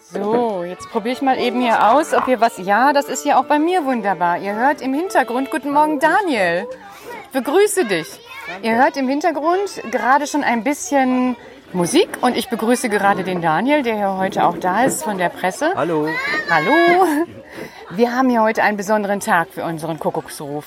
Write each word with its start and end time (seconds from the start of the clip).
So, 0.00 0.64
jetzt 0.64 0.88
probiere 0.90 1.14
ich 1.14 1.22
mal 1.22 1.38
eben 1.38 1.60
hier 1.60 1.90
aus, 1.90 2.14
ob 2.14 2.24
hier 2.24 2.40
was. 2.40 2.58
Ja, 2.58 2.92
das 2.92 3.08
ist 3.08 3.24
hier 3.24 3.38
auch 3.38 3.44
bei 3.44 3.58
mir 3.58 3.84
wunderbar. 3.84 4.38
Ihr 4.38 4.54
hört 4.54 4.80
im 4.80 4.94
Hintergrund, 4.94 5.50
guten 5.50 5.72
Morgen 5.72 5.98
Daniel. 5.98 6.66
Ich 7.24 7.30
begrüße 7.30 7.84
dich. 7.84 8.20
Ihr 8.62 8.76
hört 8.76 8.96
im 8.96 9.08
Hintergrund 9.08 9.82
gerade 9.90 10.26
schon 10.26 10.44
ein 10.44 10.64
bisschen 10.64 11.36
Musik 11.72 12.08
und 12.22 12.36
ich 12.36 12.48
begrüße 12.48 12.88
gerade 12.88 13.24
den 13.24 13.42
Daniel, 13.42 13.82
der 13.82 13.96
hier 13.96 14.16
heute 14.16 14.44
auch 14.44 14.56
da 14.56 14.84
ist 14.84 15.04
von 15.04 15.18
der 15.18 15.28
Presse. 15.28 15.72
Hallo. 15.74 16.08
Hallo. 16.48 17.04
Wir 17.90 18.14
haben 18.14 18.30
hier 18.30 18.42
heute 18.42 18.62
einen 18.62 18.78
besonderen 18.78 19.20
Tag 19.20 19.48
für 19.50 19.64
unseren 19.64 19.98
Kuckucksruf. 19.98 20.64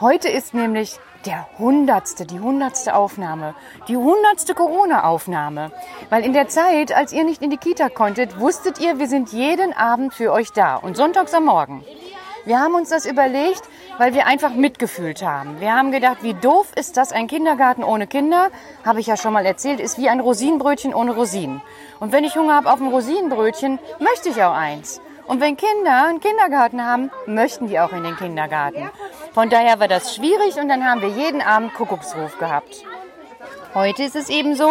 Heute 0.00 0.28
ist 0.28 0.54
nämlich 0.54 0.98
der 1.24 1.46
hundertste, 1.56 2.26
die 2.26 2.40
hundertste 2.40 2.96
Aufnahme, 2.96 3.54
die 3.86 3.96
hundertste 3.96 4.52
Corona-Aufnahme. 4.52 5.70
Weil 6.10 6.24
in 6.24 6.32
der 6.32 6.48
Zeit, 6.48 6.92
als 6.92 7.12
ihr 7.12 7.22
nicht 7.22 7.42
in 7.42 7.50
die 7.50 7.58
Kita 7.58 7.90
konntet, 7.90 8.40
wusstet 8.40 8.80
ihr, 8.80 8.98
wir 8.98 9.06
sind 9.06 9.32
jeden 9.32 9.72
Abend 9.72 10.12
für 10.12 10.32
euch 10.32 10.50
da 10.50 10.74
und 10.74 10.96
sonntags 10.96 11.32
am 11.32 11.44
Morgen. 11.44 11.84
Wir 12.44 12.58
haben 12.58 12.74
uns 12.74 12.88
das 12.88 13.06
überlegt, 13.06 13.62
weil 13.96 14.14
wir 14.14 14.26
einfach 14.26 14.54
mitgefühlt 14.54 15.22
haben. 15.22 15.60
Wir 15.60 15.72
haben 15.72 15.92
gedacht, 15.92 16.18
wie 16.22 16.34
doof 16.34 16.72
ist 16.74 16.96
das, 16.96 17.12
ein 17.12 17.28
Kindergarten 17.28 17.84
ohne 17.84 18.08
Kinder, 18.08 18.50
habe 18.84 18.98
ich 18.98 19.06
ja 19.06 19.16
schon 19.16 19.32
mal 19.32 19.46
erzählt, 19.46 19.78
ist 19.78 19.96
wie 19.96 20.08
ein 20.08 20.18
Rosinenbrötchen 20.18 20.92
ohne 20.92 21.14
Rosinen. 21.14 21.62
Und 22.00 22.10
wenn 22.10 22.24
ich 22.24 22.34
Hunger 22.34 22.56
habe 22.56 22.72
auf 22.72 22.80
ein 22.80 22.88
Rosinenbrötchen, 22.88 23.78
möchte 24.00 24.28
ich 24.30 24.42
auch 24.42 24.54
eins. 24.54 25.00
Und 25.26 25.40
wenn 25.40 25.56
Kinder 25.56 26.06
einen 26.06 26.20
Kindergarten 26.20 26.84
haben, 26.84 27.10
möchten 27.26 27.68
die 27.68 27.80
auch 27.80 27.92
in 27.92 28.02
den 28.02 28.16
Kindergarten. 28.16 28.90
Von 29.32 29.48
daher 29.48 29.80
war 29.80 29.88
das 29.88 30.14
schwierig 30.14 30.56
und 30.56 30.68
dann 30.68 30.84
haben 30.84 31.00
wir 31.00 31.08
jeden 31.08 31.40
Abend 31.40 31.74
Kuckucksruf 31.74 32.38
gehabt. 32.38 32.84
Heute 33.74 34.02
ist 34.04 34.16
es 34.16 34.28
eben 34.28 34.54
so, 34.54 34.70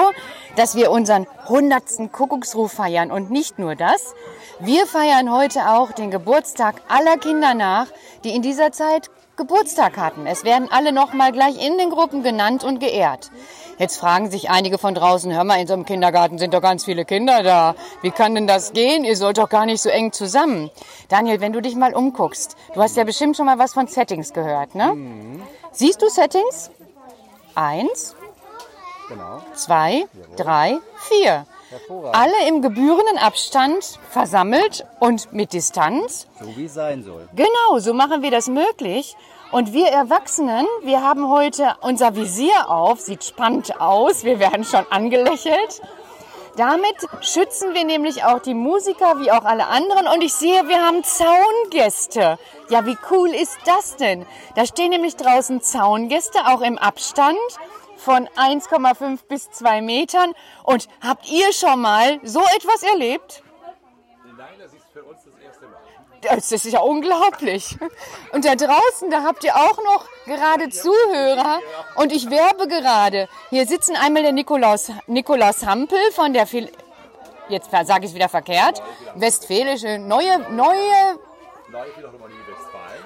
dass 0.56 0.76
wir 0.76 0.92
unseren 0.92 1.28
hundertsten 1.50 2.12
Kuckucksruf 2.12 2.72
feiern 2.72 3.12
und 3.12 3.32
nicht 3.32 3.60
nur 3.60 3.76
das. 3.76 4.14
Wir 4.60 4.86
feiern 4.86 5.32
heute 5.32 5.68
auch 5.70 5.92
den 5.92 6.12
Geburtstag 6.12 6.76
aller 6.88 7.18
Kinder 7.18 7.54
nach, 7.54 7.88
die 8.24 8.36
in 8.36 8.42
dieser 8.42 8.72
Zeit 8.72 9.10
Geburtstag 9.36 9.98
hatten. 9.98 10.28
Es 10.28 10.44
werden 10.44 10.70
alle 10.72 10.92
nochmal 10.92 11.32
gleich 11.32 11.64
in 11.66 11.78
den 11.78 11.90
Gruppen 11.90 12.22
genannt 12.22 12.64
und 12.64 12.80
geehrt. 12.80 13.32
Jetzt 13.80 13.98
fragen 13.98 14.30
sich 14.30 14.52
einige 14.52 14.78
von 14.78 14.94
draußen, 14.94 15.34
hör 15.34 15.44
mal, 15.44 15.60
in 15.60 15.66
so 15.66 15.74
einem 15.74 15.86
Kindergarten 15.86 16.38
sind 16.38 16.54
doch 16.54 16.62
ganz 16.62 16.86
viele 16.86 17.06
Kinder 17.06 17.42
da. 17.42 17.76
Wie 18.02 18.12
kann 18.12 18.36
denn 18.36 18.46
das 18.46 18.74
gehen? 18.74 19.04
Ihr 19.04 19.18
sollt 19.18 19.40
doch 19.40 19.50
gar 19.50 19.66
nicht 19.66 19.82
so 19.82 19.90
eng 19.90 20.12
zusammen. 20.12 20.70
Daniel, 21.10 21.42
wenn 21.42 21.54
du 21.54 21.62
dich 21.62 21.76
mal 21.76 21.96
umguckst, 21.96 22.56
du 22.76 22.82
hast 22.82 22.96
ja 22.96 23.04
bestimmt 23.04 23.36
schon 23.36 23.48
mal 23.48 23.58
was 23.58 23.74
von 23.74 23.88
Settings 23.88 24.34
gehört, 24.34 24.76
ne? 24.76 24.94
Mhm. 24.94 25.42
Siehst 25.72 26.02
du 26.02 26.10
Settings? 26.10 26.70
Eins, 27.56 28.16
genau. 29.10 29.42
zwei, 29.54 30.06
drei, 30.36 30.78
vier. 30.98 31.46
Alle 32.14 32.48
im 32.48 32.62
gebührenden 32.62 33.18
Abstand 33.18 34.00
versammelt 34.10 34.86
und 35.00 35.34
mit 35.34 35.54
Distanz. 35.54 36.28
So 36.40 36.56
wie 36.56 36.66
es 36.66 36.74
sein 36.74 37.04
soll. 37.04 37.28
Genau, 37.36 37.80
so 37.80 37.94
machen 37.94 38.22
wir 38.22 38.32
das 38.32 38.48
möglich. 38.48 39.16
Und 39.52 39.72
wir 39.72 39.88
Erwachsenen, 39.88 40.66
wir 40.82 41.04
haben 41.04 41.30
heute 41.30 41.76
unser 41.82 42.16
Visier 42.16 42.70
auf, 42.70 43.02
sieht 43.02 43.24
spannend 43.24 43.80
aus, 43.80 44.24
wir 44.24 44.40
werden 44.40 44.64
schon 44.64 44.86
angelächelt. 44.90 45.82
Damit 46.56 46.96
schützen 47.22 47.74
wir 47.74 47.84
nämlich 47.84 48.24
auch 48.24 48.40
die 48.40 48.54
Musiker 48.54 49.20
wie 49.20 49.32
auch 49.32 49.44
alle 49.44 49.68
anderen. 49.68 50.08
Und 50.08 50.24
ich 50.24 50.34
sehe, 50.34 50.68
wir 50.68 50.86
haben 50.86 51.04
Zaungäste. 51.04 52.38
Ja, 52.70 52.86
wie 52.86 52.98
cool 53.10 53.30
ist 53.30 53.58
das 53.66 53.96
denn? 53.96 54.26
Da 54.56 54.66
stehen 54.68 54.92
nämlich 54.92 55.16
draußen 55.16 55.62
Zaungäste, 55.62 56.40
auch 56.46 56.62
im 56.62 56.78
Abstand 56.78 57.38
von 58.04 58.28
1,5 58.28 59.20
bis 59.28 59.50
2 59.52 59.82
Metern. 59.82 60.34
Und 60.64 60.88
habt 61.02 61.30
ihr 61.30 61.52
schon 61.54 61.82
mal 61.82 62.20
so 62.24 62.42
etwas 62.56 62.84
erlebt? 62.84 63.44
Das 66.22 66.52
ist 66.52 66.66
ja 66.66 66.80
unglaublich. 66.80 67.78
Und 68.32 68.46
da 68.46 68.56
draußen, 68.56 69.10
da 69.10 69.24
habt 69.24 69.44
ihr 69.44 69.56
auch 69.56 69.78
noch 69.84 70.08
gerade 70.26 70.70
Zuhörer. 70.70 71.60
Und 71.96 72.12
ich 72.12 72.30
werbe 72.30 72.68
gerade. 72.68 73.28
Hier 73.50 73.66
sitzen 73.66 73.96
einmal 73.96 74.24
der 74.24 74.32
Nikolaus, 74.32 74.92
Nikolaus 75.08 75.66
Hampel 75.66 76.00
von 76.14 76.34
der, 76.34 76.48
Phil 76.48 76.72
jetzt 77.50 77.70
sage 77.72 78.06
ich 78.06 78.12
es 78.12 78.16
wieder 78.16 78.30
verkehrt, 78.30 78.82
Westfälische, 79.16 80.00
neue, 80.00 80.40
neue, 80.52 81.20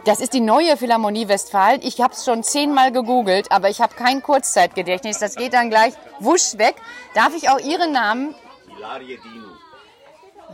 das 0.08 0.22
ist 0.22 0.34
die 0.34 0.40
neue 0.40 0.78
Philharmonie 0.78 1.28
Westfalen. 1.28 1.82
Ich 1.84 2.00
habe 2.00 2.14
es 2.14 2.24
schon 2.24 2.42
zehnmal 2.42 2.94
gegoogelt, 2.94 3.52
aber 3.52 3.70
ich 3.70 3.82
habe 3.82 3.94
kein 3.94 4.24
Kurzzeitgedächtnis. 4.24 5.20
Das 5.20 5.36
geht 5.36 5.54
dann 5.54 5.70
gleich 5.70 5.94
wusch 6.20 6.58
weg. 6.58 6.76
Darf 7.14 7.36
ich 7.36 7.50
auch 7.50 7.60
Ihren 7.60 7.92
Namen? 7.92 8.34
Hilarie 8.74 9.20
Dino. 9.22 9.48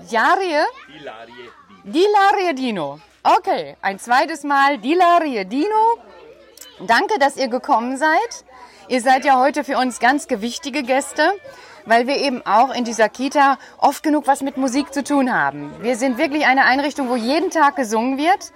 Jarie? 0.09 0.66
Hilarie 0.91 1.50
Dilarie 1.84 2.56
Dino. 2.56 3.00
Okay, 3.22 3.78
ein 3.81 4.00
zweites 4.00 4.44
Mal 4.44 4.80
Dilarie 4.80 5.46
Dino. 5.46 6.00
Danke, 6.80 7.20
dass 7.20 7.38
ihr 7.38 7.47
gekommen 7.47 7.97
seid. 7.97 8.46
Ihr 8.88 9.02
seid 9.02 9.24
ja 9.24 9.40
heute 9.40 9.64
für 9.64 9.78
uns 9.78 10.00
ganz 10.00 10.28
gewichtige 10.28 10.81
Gäste, 10.81 11.31
weil 11.85 12.08
wir 12.08 12.18
eben 12.18 12.44
auch 12.46 12.74
in 12.74 12.85
dieser 12.85 13.08
Kita 13.08 13.59
oft 13.78 14.02
genug 14.02 14.25
was 14.25 14.41
mit 14.41 14.58
Musik 14.58 14.94
zu 14.94 15.03
tun 15.03 15.31
haben. 15.31 15.72
Wir 15.81 15.96
sind 15.96 16.18
wirklich 16.18 16.47
eine 16.47 16.66
Einrichtung, 16.66 17.08
wo 17.08 17.16
jeden 17.16 17.52
Tag 17.52 17.75
gesungen 17.75 18.18
wird, 18.18 18.52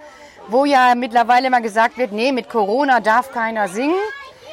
wo 0.50 0.66
ja 0.66 0.96
mittlerweile 0.96 1.48
immer 1.48 1.62
gesagt 1.62 1.98
wird, 1.98 2.12
nee, 2.12 2.32
mit 2.32 2.50
Corona 2.50 3.00
darf 3.00 3.32
keiner 3.32 3.68
singen. 3.68 3.96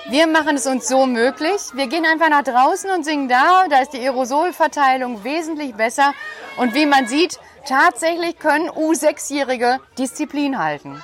Wir 0.09 0.27
machen 0.27 0.57
es 0.57 0.67
uns 0.67 0.87
so 0.87 1.07
möglich. 1.07 1.61
Wir 1.73 1.87
gehen 1.87 2.05
einfach 2.05 2.29
nach 2.29 2.43
draußen 2.43 2.91
und 2.91 3.05
singen 3.05 3.29
da. 3.29 3.67
Da 3.71 3.81
ist 3.81 3.93
die 3.93 4.01
Aerosolverteilung 4.01 5.25
wesentlich 5.25 5.75
besser. 5.75 6.13
Und 6.59 6.75
wie 6.75 6.85
man 6.85 7.07
sieht, 7.07 7.39
Tatsächlich 7.67 8.39
können 8.39 8.69
U6-Jährige 8.69 9.81
Disziplin 9.99 10.59
halten. 10.59 11.03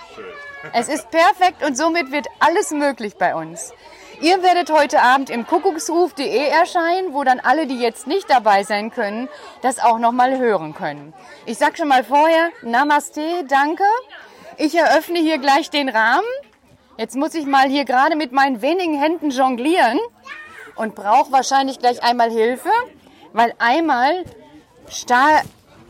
Es 0.75 0.89
ist 0.89 1.11
perfekt 1.11 1.65
und 1.65 1.75
somit 1.75 2.13
wird 2.13 2.27
alles 2.39 2.71
möglich 2.71 3.17
bei 3.17 3.35
uns. 3.35 3.73
Ihr 4.21 4.43
werdet 4.43 4.71
heute 4.71 5.01
Abend 5.01 5.31
im 5.31 5.47
Kuckucksruf.de 5.47 6.49
erscheinen, 6.49 7.15
wo 7.15 7.25
dann 7.25 7.41
alle, 7.41 7.67
die 7.67 7.81
jetzt 7.81 8.07
nicht 8.07 8.29
dabei 8.29 8.65
sein 8.65 8.91
können, 8.91 9.31
das 9.63 9.79
auch 9.79 9.99
nochmal 9.99 10.37
hören 10.37 10.75
können. 10.75 11.15
Ich 11.47 11.57
sag 11.57 11.79
schon 11.79 11.89
mal 11.89 12.05
vorher, 12.05 12.51
Namaste, 12.61 13.45
danke. 13.49 13.85
Ich 14.63 14.75
eröffne 14.75 15.19
hier 15.19 15.39
gleich 15.39 15.71
den 15.71 15.89
Rahmen. 15.89 16.29
Jetzt 16.99 17.17
muss 17.17 17.33
ich 17.33 17.47
mal 17.47 17.67
hier 17.71 17.87
gerade 17.87 18.15
mit 18.15 18.33
meinen 18.33 18.61
wenigen 18.61 18.93
Händen 18.93 19.31
jonglieren 19.31 19.99
und 20.77 20.95
brauche 20.95 21.33
wahrscheinlich 21.33 21.79
gleich 21.79 22.03
einmal 22.03 22.31
Hilfe, 22.31 22.69
weil 23.33 23.55
einmal 23.59 24.23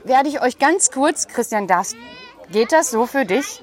werde 0.05 0.29
ich 0.29 0.41
euch 0.41 0.61
ganz 0.61 0.93
kurz, 0.93 1.27
Christian, 1.27 1.67
das, 1.67 1.97
geht 2.53 2.71
das 2.71 2.93
so 2.93 3.07
für 3.07 3.25
dich? 3.25 3.61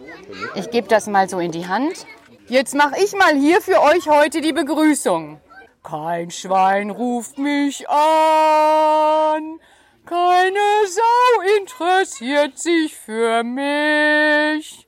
Ich 0.56 0.72
gebe 0.72 0.90
das 0.90 1.08
mal 1.08 1.30
so 1.30 1.40
in 1.40 1.54
die 1.54 1.70
Hand. 1.70 2.06
Jetzt 2.50 2.76
mache 2.76 3.02
ich 3.02 3.14
mal 3.14 3.34
hier 3.34 3.62
für 3.62 3.82
euch 3.82 4.10
heute 4.10 4.42
die 4.42 4.52
Begrüßung. 4.52 5.40
Kein 5.84 6.32
Schwein 6.32 6.90
ruft 6.90 7.38
mich 7.38 7.88
an, 7.90 9.62
keine 10.06 10.60
Sau 10.86 11.58
interessiert 11.62 12.60
sich 12.60 12.94
für 12.94 13.46
mich. 13.46 14.87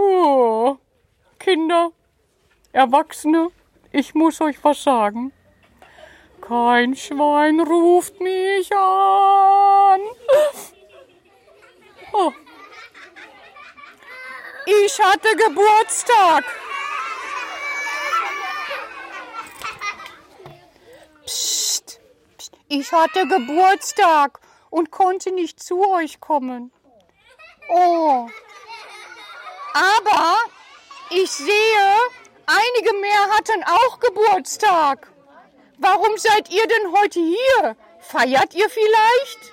Oh, 0.00 0.76
Kinder, 1.40 1.90
Erwachsene, 2.72 3.50
ich 3.90 4.14
muss 4.14 4.40
euch 4.40 4.62
was 4.62 4.84
sagen. 4.84 5.32
Kein 6.40 6.94
Schwein 6.94 7.58
ruft 7.58 8.20
mich 8.20 8.72
an. 8.72 10.00
Oh. 12.12 12.32
Ich 14.66 15.00
hatte 15.00 15.34
Geburtstag. 15.34 16.44
Psst, 21.26 22.00
psst. 22.38 22.52
Ich 22.68 22.92
hatte 22.92 23.26
Geburtstag 23.26 24.40
und 24.70 24.92
konnte 24.92 25.32
nicht 25.32 25.60
zu 25.60 25.90
euch 25.90 26.20
kommen. 26.20 26.72
Oh. 27.68 28.28
Aber 29.78 30.38
ich 31.10 31.30
sehe, 31.30 31.94
einige 32.46 32.96
mehr 32.98 33.30
hatten 33.30 33.62
auch 33.64 34.00
Geburtstag. 34.00 35.12
Warum 35.78 36.16
seid 36.16 36.50
ihr 36.50 36.66
denn 36.66 36.92
heute 36.92 37.20
hier? 37.20 37.76
Feiert 38.00 38.54
ihr 38.54 38.68
vielleicht? 38.68 39.52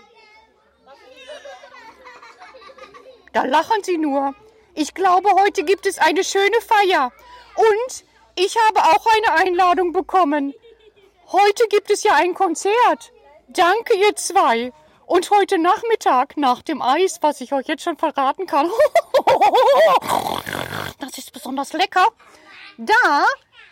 Da 3.33 3.43
lachen 3.43 3.83
sie 3.83 3.97
nur. 3.97 4.33
Ich 4.73 4.95
glaube, 4.95 5.29
heute 5.31 5.63
gibt 5.63 5.85
es 5.85 5.99
eine 5.99 6.23
schöne 6.23 6.59
Feier. 6.61 7.11
Und 7.55 8.05
ich 8.35 8.57
habe 8.67 8.79
auch 8.79 9.05
eine 9.05 9.33
Einladung 9.43 9.91
bekommen. 9.91 10.53
Heute 11.27 11.67
gibt 11.67 11.91
es 11.91 12.01
ja 12.03 12.13
ein 12.15 12.33
Konzert. 12.33 13.13
Danke, 13.47 13.93
ihr 13.95 14.15
zwei. 14.15 14.73
Und 15.05 15.29
heute 15.29 15.57
Nachmittag, 15.59 16.35
nach 16.35 16.61
dem 16.63 16.81
Eis, 16.81 17.19
was 17.21 17.39
ich 17.41 17.53
euch 17.53 17.67
jetzt 17.67 17.83
schon 17.83 17.97
verraten 17.97 18.47
kann, 18.47 18.69
das 20.99 21.17
ist 21.17 21.31
besonders 21.31 21.73
lecker, 21.73 22.07
da 22.77 23.25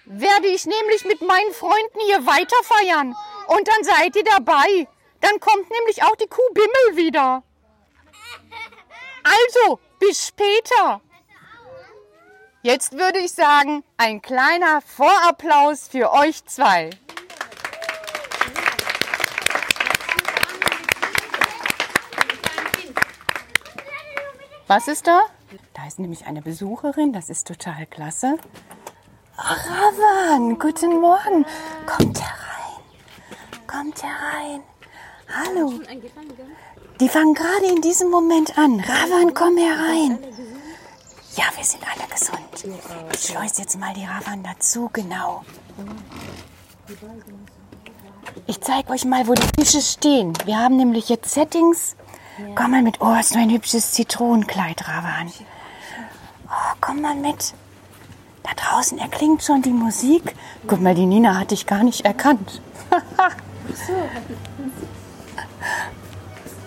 werde 0.06 0.48
ich 0.48 0.66
nämlich 0.66 1.06
mit 1.06 1.22
meinen 1.22 1.54
Freunden 1.54 2.00
hier 2.06 2.26
weiter 2.26 2.56
feiern. 2.64 3.16
Und 3.48 3.68
dann 3.68 3.84
seid 3.84 4.16
ihr 4.16 4.24
dabei. 4.24 4.88
Dann 5.22 5.40
kommt 5.40 5.70
nämlich 5.70 6.04
auch 6.04 6.16
die 6.18 6.28
Kuh 6.28 6.54
Bimmel 6.54 6.98
wieder. 6.98 7.44
Also, 9.24 9.80
bis 10.00 10.28
später. 10.28 11.02
Jetzt 12.62 12.94
würde 12.94 13.20
ich 13.20 13.32
sagen, 13.32 13.84
ein 13.98 14.22
kleiner 14.22 14.82
Vorapplaus 14.82 15.88
für 15.88 16.12
euch 16.12 16.46
zwei. 16.46 16.90
Was 24.76 24.88
ist 24.88 25.06
da? 25.06 25.22
Da 25.76 25.86
ist 25.86 26.00
nämlich 26.00 26.26
eine 26.26 26.42
Besucherin, 26.42 27.14
das 27.14 27.30
ist 27.30 27.46
total 27.46 27.86
klasse. 27.86 28.38
Ravan, 29.38 30.58
guten 30.58 31.00
Morgen. 31.00 31.46
Kommt 31.86 32.20
herein. 32.20 32.82
Kommt 33.68 34.02
herein. 34.02 34.62
Hallo. 35.32 35.74
Die 37.00 37.08
fangen 37.08 37.36
gerade 37.36 37.68
in 37.68 37.84
diesem 37.84 38.10
Moment 38.10 38.58
an. 38.58 38.80
Ravan, 38.80 39.36
komm 39.36 39.58
herein. 39.58 40.18
Ja, 41.36 41.44
wir 41.56 41.64
sind 41.64 41.84
alle 41.88 42.10
gesund. 42.10 42.76
Ich 43.14 43.28
schleuse 43.28 43.62
jetzt 43.62 43.78
mal 43.78 43.94
die 43.94 44.06
Ravan 44.06 44.42
dazu, 44.42 44.90
genau. 44.92 45.46
Ich 48.48 48.60
zeige 48.60 48.90
euch 48.90 49.06
mal, 49.06 49.28
wo 49.28 49.36
die 49.36 49.62
Fische 49.64 49.82
stehen. 49.82 50.34
Wir 50.46 50.58
haben 50.58 50.78
nämlich 50.78 51.10
jetzt 51.10 51.32
Settings. 51.32 51.96
Komm 52.56 52.72
mal 52.72 52.82
mit. 52.82 53.00
Oh, 53.00 53.14
hast 53.14 53.36
du 53.36 53.40
ein 53.40 53.50
hübsches 53.50 53.92
Zitronenkleid, 53.92 54.88
Ravan. 54.88 55.32
Oh, 56.48 56.76
komm 56.82 57.02
mal 57.02 57.16
mit. 57.16 57.54
Da 58.44 58.52
draußen 58.56 58.98
erklingt 58.98 59.44
schon 59.44 59.62
die 59.62 59.72
Musik. 59.72 60.36
Guck 60.68 60.82
mal, 60.82 60.96
die 60.96 61.06
Nina 61.06 61.38
hatte 61.38 61.54
ich 61.54 61.66
gar 61.66 61.84
nicht 61.84 62.06
erkannt. 62.06 62.62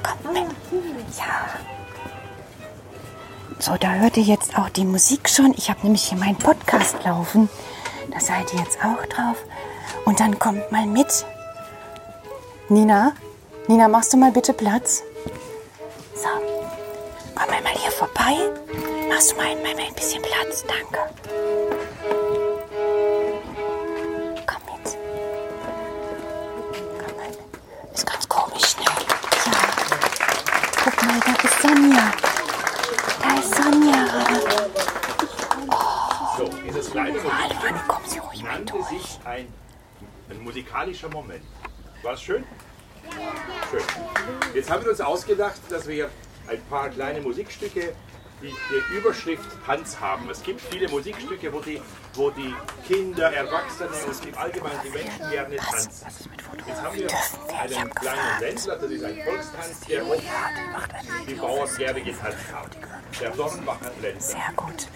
Komm 0.03 0.33
mit. 0.33 0.47
Ja. 1.17 1.47
So, 3.59 3.77
da 3.77 3.95
hört 3.95 4.17
ihr 4.17 4.23
jetzt 4.23 4.57
auch 4.59 4.69
die 4.69 4.85
Musik 4.85 5.29
schon. 5.29 5.53
Ich 5.57 5.71
habe 5.71 5.81
nämlich 5.83 6.05
hier 6.05 6.19
meinen 6.19 6.37
Podcast 6.37 7.03
laufen. 7.05 7.49
Da 8.13 8.21
seid 8.21 8.53
ihr 8.53 8.61
jetzt 8.61 8.79
auch 8.85 9.05
drauf. 9.07 9.37
Und 10.05 10.21
dann 10.21 10.39
kommt 10.39 10.71
mal 10.71 10.87
mit. 10.87 11.25
Nina, 12.69 13.13
Nina, 13.69 13.89
machst 13.89 14.13
du 14.13 14.17
mal 14.17 14.33
bitte 14.33 14.53
Platz? 14.53 15.03
So, 16.17 16.29
komm 17.35 17.49
mal 17.63 17.73
hier 17.75 17.91
vorbei. 17.91 18.37
Machst 19.09 19.33
du 19.33 19.37
mal, 19.37 19.55
mal 19.57 19.79
ein 19.79 19.95
bisschen 19.95 20.23
Platz? 20.23 20.65
Danke. 20.67 20.99
Komm 24.47 24.63
mit. 24.67 24.97
Komm 26.99 27.17
mal. 27.17 27.93
Ist 27.93 28.07
ganz 28.07 28.29
komisch, 28.29 28.77
ne? 28.79 28.85
Ja. 29.45 29.53
Guck 30.85 31.03
mal, 31.05 31.21
da 31.21 31.33
ist 31.49 31.61
Sonja. 31.63 32.13
Da 33.23 33.39
ist 33.39 33.55
Sonja. 33.55 34.01
So, 36.39 36.45
dieses 36.65 36.91
kleine 36.91 37.19
Hallo, 37.19 37.31
Anni, 37.69 37.81
komm 37.87 38.03
Sie 38.07 38.19
ruhig 38.19 38.43
mal 38.43 38.65
durch. 38.65 38.87
sich 38.89 39.19
ein, 39.25 39.53
ein 40.31 40.41
musikalischer 40.43 41.09
Moment. 41.11 41.45
War 42.03 42.15
es 42.15 42.23
schön? 42.23 42.45
Schön. 43.71 43.83
Jetzt 44.55 44.71
haben 44.71 44.85
wir 44.85 44.91
uns 44.91 45.01
ausgedacht, 45.01 45.61
dass 45.69 45.87
wir 45.87 46.09
ein 46.49 46.63
paar 46.71 46.89
kleine 46.91 47.21
Musikstücke, 47.21 47.95
die 48.43 48.55
die 48.71 48.97
Überschrift 48.97 49.49
Tanz 49.65 49.99
haben. 49.99 50.29
Es 50.31 50.43
gibt 50.43 50.61
viele 50.61 50.89
Musikstücke, 50.89 51.53
wo 51.53 51.61
die, 51.61 51.81
wo 52.15 52.31
die 52.31 52.55
Kinder, 52.87 53.33
Erwachsene 53.33 53.91
und 54.07 54.27
im 54.27 54.39
Allgemeinen 54.39 54.81
die 54.85 54.91
Menschen 54.91 55.31
gerne 55.31 55.57
tanzen. 55.57 56.07
Jetzt 56.67 56.83
haben 56.83 56.97
wir 56.97 57.09
einen 57.59 57.91
kleinen 57.95 58.41
Ländler, 58.41 58.77
das 58.77 58.91
ist 58.91 59.05
ein 59.05 59.23
Volkstanz, 59.25 59.81
der 59.89 60.07
oft 60.07 60.23
die 61.27 61.35
Bauern 61.35 61.77
gerne 61.77 62.03
getanzt 62.03 62.53
haben. 62.53 62.71
Der 63.21 63.31
Dornbacher 63.31 63.91
Ländler. 64.01 64.21
Sehr 64.21 64.53
gut. 64.55 64.87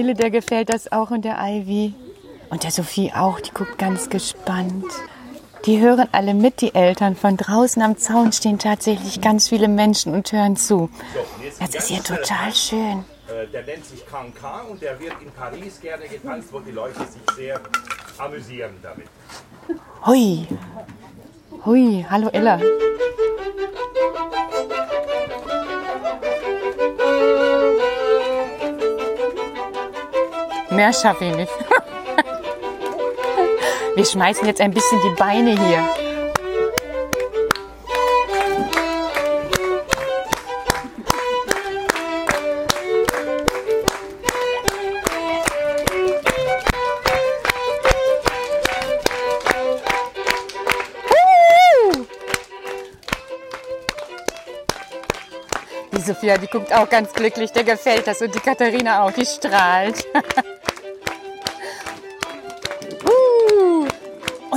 Nille, 0.00 0.14
der 0.14 0.30
gefällt 0.30 0.70
das 0.70 0.90
auch 0.92 1.10
und 1.10 1.26
der 1.26 1.36
Ivy. 1.38 1.92
Und 2.48 2.64
der 2.64 2.70
Sophie 2.70 3.12
auch, 3.14 3.38
die 3.38 3.50
guckt 3.50 3.76
ganz 3.76 4.08
gespannt. 4.08 4.86
Die 5.66 5.78
hören 5.78 6.08
alle 6.12 6.32
mit, 6.32 6.62
die 6.62 6.74
Eltern. 6.74 7.14
Von 7.16 7.36
draußen 7.36 7.82
am 7.82 7.98
Zaun 7.98 8.32
stehen 8.32 8.58
tatsächlich 8.58 9.20
ganz 9.20 9.48
viele 9.50 9.68
Menschen 9.68 10.14
und 10.14 10.32
hören 10.32 10.56
zu. 10.56 10.88
Das 11.60 11.74
ist 11.74 11.88
hier 11.88 12.02
total 12.02 12.54
schön. 12.54 13.04
Äh, 13.28 13.46
Der 13.52 13.62
nennt 13.64 13.84
sich 13.84 14.06
Cancan 14.06 14.68
und 14.70 14.80
der 14.80 14.98
wird 14.98 15.12
in 15.20 15.30
Paris 15.32 15.78
gerne 15.78 16.08
getanzt, 16.08 16.48
wo 16.50 16.60
die 16.60 16.70
Leute 16.70 17.00
sich 17.00 17.36
sehr 17.36 17.60
amüsieren 18.16 18.72
damit. 18.82 19.06
Hui. 20.06 20.46
Hui, 21.66 22.06
hallo 22.08 22.30
Ella. 22.32 22.58
Mehr 30.80 30.94
schaffe 30.94 31.26
ich 31.26 31.36
nicht. 31.36 31.52
Wir 33.96 34.06
schmeißen 34.06 34.46
jetzt 34.46 34.62
ein 34.62 34.70
bisschen 34.70 34.98
die 35.02 35.10
Beine 35.10 35.50
hier. 35.50 35.86
Die 55.92 56.00
Sophia, 56.00 56.38
die 56.38 56.46
guckt 56.46 56.72
auch 56.72 56.88
ganz 56.88 57.12
glücklich, 57.12 57.52
der 57.52 57.64
gefällt 57.64 58.06
das 58.06 58.22
und 58.22 58.34
die 58.34 58.40
Katharina 58.40 59.04
auch, 59.04 59.10
die 59.10 59.26
strahlt. 59.26 60.06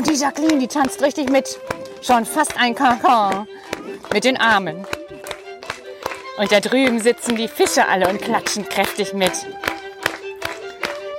und 0.04 0.10
die 0.14 0.20
Jacqueline, 0.20 0.60
die 0.60 0.68
tanzt 0.68 1.02
richtig 1.02 1.30
mit. 1.30 1.58
Schon 2.02 2.26
fast 2.26 2.58
ein 2.58 2.76
Cancan 2.76 3.48
mit 4.12 4.26
den 4.26 4.38
Armen. 4.38 4.86
Und 6.38 6.52
da 6.52 6.60
drüben 6.60 7.00
sitzen 7.00 7.38
die 7.38 7.48
Fische 7.48 7.88
alle 7.88 8.10
und 8.10 8.22
klatschen 8.22 8.68
kräftig 8.68 9.14
mit. 9.14 9.32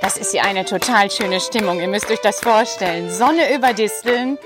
Das 0.03 0.19
ist 0.19 0.33
hier 0.33 0.45
eine 0.45 0.67
total 0.67 1.11
schöne 1.11 1.41
Stimmung. 1.41 1.81
Ihr 1.81 1.89
müsst 1.89 2.11
euch 2.11 2.21
das 2.21 2.41
vorstellen. 2.41 3.11
Sonne 3.11 3.55
über 3.55 3.73
Disteln 3.73 4.39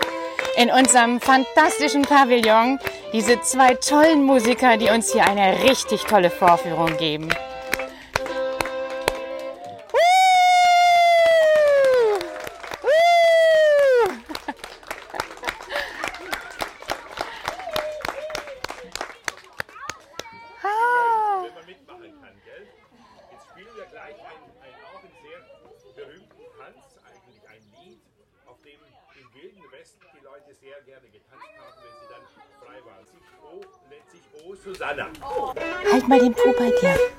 in 0.56 0.70
unserem 0.70 1.20
fantastischen 1.20 2.02
Pavillon. 2.02 2.78
Diese 3.12 3.40
zwei 3.40 3.74
tollen 3.74 4.22
Musiker, 4.22 4.76
die 4.76 4.90
uns 4.90 5.12
hier 5.12 5.26
eine 5.26 5.64
richtig 5.64 6.04
tolle 6.04 6.30
Vorführung 6.30 6.96
geben. 6.96 7.28
Mal 36.08 36.18
den 36.18 36.32
Po 36.32 36.54
bei 36.58 36.70
dir. 36.70 37.17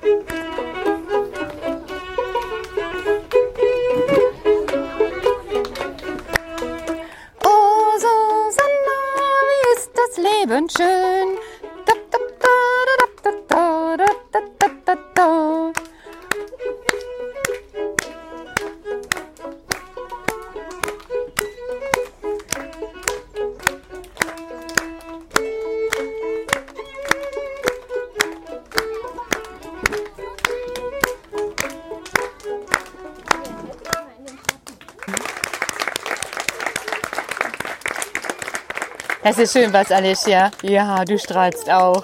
Das 39.30 39.38
ist 39.38 39.52
schön, 39.52 39.72
was 39.72 39.92
Alicia. 39.92 40.50
Ja, 40.62 41.04
du 41.04 41.16
strahlst 41.16 41.70
auch. 41.70 42.02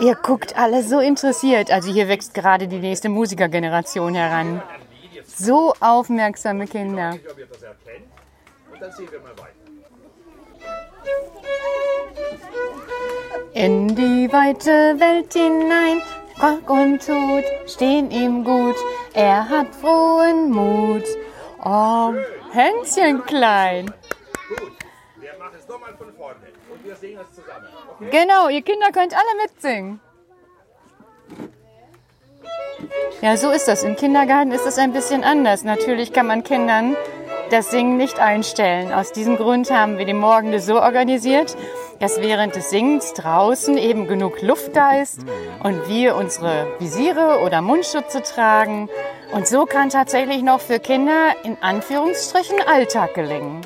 Ihr 0.00 0.16
guckt 0.16 0.58
alle 0.58 0.82
so 0.82 0.98
interessiert. 0.98 1.70
Also 1.70 1.92
hier 1.92 2.08
wächst 2.08 2.34
gerade 2.34 2.66
die 2.66 2.80
nächste 2.80 3.08
Musikergeneration 3.08 4.16
heran. 4.16 4.60
So 5.24 5.74
aufmerksame 5.78 6.66
Kinder. 6.66 7.16
In 13.52 13.94
die 13.94 14.28
weite 14.32 14.98
Welt 14.98 15.32
hinein, 15.32 16.02
Rock 16.42 16.68
und 16.68 16.98
Tod 17.06 17.44
stehen 17.68 18.10
ihm 18.10 18.42
gut. 18.42 18.74
Er 19.14 19.48
hat 19.48 19.72
frohen 19.72 20.50
Mut. 20.50 21.04
Oh, 21.64 22.12
Hänschen 22.50 23.24
klein. 23.24 23.94
Gut, 24.48 24.72
wir 25.20 25.38
machen 25.38 25.56
es 25.58 25.68
nochmal 25.68 25.94
von 25.96 26.12
vorne. 26.14 26.36
Und 26.72 26.84
wir 26.84 26.86
singen 27.00 27.20
es 27.20 27.34
zusammen. 27.34 27.66
Okay? 28.00 28.10
Genau, 28.10 28.48
ihr 28.48 28.62
Kinder 28.62 28.90
könnt 28.92 29.14
alle 29.14 29.42
mitsingen. 29.42 30.00
Ja, 33.20 33.36
so 33.36 33.50
ist 33.50 33.66
das. 33.66 33.82
Im 33.82 33.96
Kindergarten 33.96 34.52
ist 34.52 34.66
es 34.66 34.78
ein 34.78 34.92
bisschen 34.92 35.24
anders. 35.24 35.64
Natürlich 35.64 36.12
kann 36.12 36.26
man 36.26 36.44
Kindern 36.44 36.96
das 37.50 37.70
Singen 37.70 37.96
nicht 37.96 38.20
einstellen. 38.20 38.92
Aus 38.92 39.12
diesem 39.12 39.36
Grund 39.36 39.70
haben 39.70 39.98
wir 39.98 40.04
die 40.04 40.14
Morgende 40.14 40.60
so 40.60 40.80
organisiert, 40.80 41.56
dass 41.98 42.20
während 42.20 42.54
des 42.54 42.70
Singens 42.70 43.14
draußen 43.14 43.76
eben 43.76 44.06
genug 44.06 44.42
Luft 44.42 44.76
da 44.76 45.00
ist 45.00 45.20
und 45.62 45.88
wir 45.88 46.14
unsere 46.16 46.66
Visiere 46.78 47.40
oder 47.44 47.62
Mundschutze 47.62 48.22
tragen. 48.22 48.88
Und 49.32 49.48
so 49.48 49.66
kann 49.66 49.90
tatsächlich 49.90 50.42
noch 50.42 50.60
für 50.60 50.78
Kinder 50.78 51.34
in 51.42 51.56
Anführungsstrichen 51.60 52.60
Alltag 52.66 53.14
gelingen. 53.14 53.62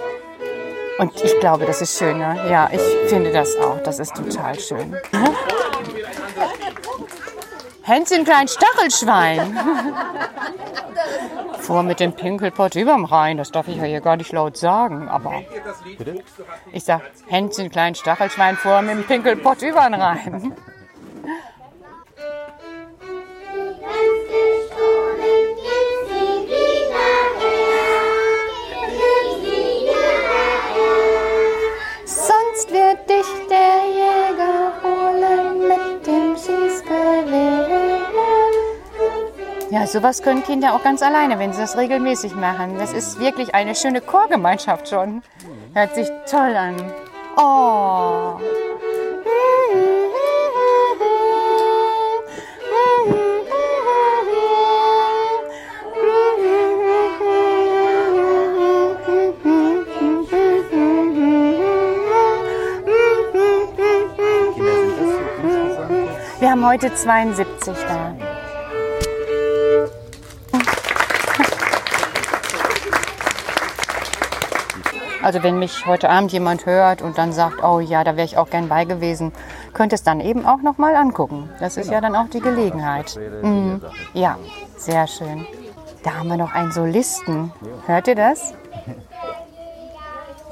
Und 0.99 1.21
ich 1.23 1.39
glaube, 1.41 1.67
das 1.67 1.81
ist 1.83 1.99
schön. 1.99 2.19
Ne? 2.19 2.49
Ja, 2.51 2.69
ich 2.73 2.81
finde 3.09 3.33
das 3.33 3.57
auch. 3.57 3.83
Das 3.83 3.99
ist 3.99 4.15
total 4.15 4.59
schön. 4.59 4.97
Hänschen, 7.83 8.25
klein 8.25 8.47
Stachelschwein. 8.47 9.59
Vor 11.61 11.83
mit 11.83 12.01
dem 12.01 12.13
Pinkelpott 12.13 12.75
überm 12.75 13.05
Rhein. 13.05 13.37
Das 13.39 13.51
darf 13.51 13.69
ich 13.69 13.77
ja 13.77 13.85
hier 13.85 14.01
gar 14.01 14.17
nicht 14.17 14.33
laut 14.33 14.57
sagen. 14.57 15.09
Aber 15.09 15.43
ich 16.73 16.85
sag, 16.85 17.03
Hänschen, 17.27 17.71
klein 17.71 17.95
Stachelschwein 17.95 18.57
vor 18.57 18.83
mit 18.83 18.97
dem 18.97 19.05
Pinkelpott 19.05 19.63
übern 19.63 19.95
Rhein. 19.95 20.55
Ja, 39.73 39.87
sowas 39.87 40.23
können 40.23 40.43
Kinder 40.43 40.75
auch 40.75 40.85
ganz 40.85 41.01
alleine, 41.01 41.39
wenn 41.39 41.55
sie 41.55 41.61
das 41.63 41.79
regelmäßig 41.79 42.35
machen. 42.35 42.77
Das 42.77 42.93
ist 42.93 43.19
wirklich 43.19 43.55
eine 43.55 43.75
schöne 43.75 44.03
Chorgemeinschaft 44.03 44.87
schon. 44.87 45.23
Hört 45.73 45.95
sich 45.95 46.09
toll 46.31 46.55
an. 46.55 46.77
Oh. 47.39 48.39
Wir 66.41 66.51
haben 66.51 66.67
heute 66.67 66.95
72 66.95 67.75
da. 67.89 68.22
Also 75.23 75.43
wenn 75.43 75.59
mich 75.59 75.87
heute 75.87 76.11
Abend 76.11 76.33
jemand 76.33 76.67
hört 76.67 77.01
und 77.01 77.17
dann 77.17 77.33
sagt, 77.33 77.63
oh 77.63 77.81
ja, 77.81 78.03
da 78.05 78.17
wäre 78.17 78.27
ich 78.27 78.37
auch 78.37 78.51
gern 78.51 78.69
bei 78.69 78.85
gewesen, 78.85 79.33
könnte 79.73 79.95
es 79.95 80.03
dann 80.03 80.21
eben 80.21 80.45
auch 80.45 80.63
noch 80.63 80.79
mal 80.79 80.97
angucken. 80.97 81.49
Das 81.61 81.77
ist 81.77 81.91
ja 81.91 82.01
dann 82.01 82.17
auch 82.17 82.29
die 82.29 82.41
Gelegenheit. 82.41 83.19
Mhm. 83.43 83.81
Ja, 84.15 84.39
sehr 84.77 85.07
schön. 85.07 85.47
Da 86.03 86.15
haben 86.15 86.29
wir 86.29 86.37
noch 86.37 86.53
einen 86.53 86.73
Solisten. 86.73 87.53
Hört 87.87 88.09
ihr 88.09 88.17
das? 88.17 88.55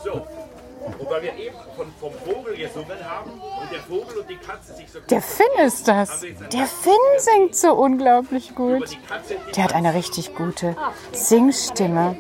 so. 0.04 0.12
Und 0.98 1.10
weil 1.10 1.22
wir 1.22 1.36
eben 1.36 1.56
von, 1.76 1.86
vom 2.00 2.12
Vogel 2.12 2.56
gesungen 2.56 2.98
haben 3.04 3.30
und 3.30 3.70
der 3.70 3.80
Vogel 3.80 4.18
und 4.18 4.30
die 4.30 4.36
Katze 4.36 4.74
sich 4.74 4.90
so 4.90 4.98
gut 4.98 5.10
Der 5.10 5.20
Finn 5.20 5.66
ist 5.66 5.86
das. 5.86 6.20
Der 6.52 6.66
Finn 6.66 6.92
singt 7.18 7.54
so 7.54 7.74
unglaublich 7.74 8.54
gut. 8.54 8.98
Der 9.56 9.64
hat 9.64 9.74
eine 9.74 9.94
richtig 9.94 10.34
gute 10.34 10.76
Singstimme. 11.12 12.16